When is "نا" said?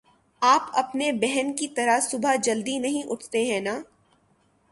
3.59-3.79